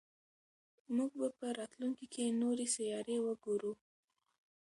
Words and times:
موږ 0.95 1.11
به 1.19 1.27
په 1.39 1.47
راتلونکي 1.59 2.05
کې 2.13 2.37
نورې 2.41 2.65
سیارې 2.75 3.17
وګورو. 3.25 3.71